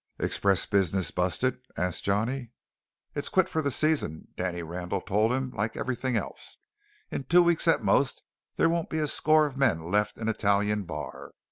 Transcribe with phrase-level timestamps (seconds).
[0.17, 2.49] "Express business busted?" asked Johnny.
[3.13, 6.57] "It's quit for the season," Danny Randall told him, "like everything else.
[7.11, 8.23] In two weeks at most
[8.55, 11.33] there won't be a score of men left in Italian Bar."